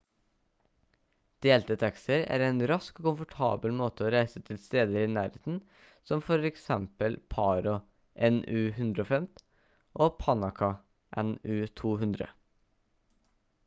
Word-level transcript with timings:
delte 1.45 1.75
taxier 1.81 2.23
er 2.37 2.43
en 2.45 2.61
rask 2.71 3.01
og 3.01 3.05
komfortabel 3.09 3.75
måte 3.81 4.05
å 4.07 4.09
reise 4.15 4.41
til 4.47 4.57
steder 4.63 4.97
i 5.03 5.11
nærheten 5.17 5.59
som 6.11 6.23
for 6.31 6.47
eksempel 6.51 7.19
paro 7.35 7.75
nu 8.39 8.59
150 8.73 9.31
og 10.07 10.17
punakha 10.25 10.71
nu 11.29 11.57
200 11.85 12.31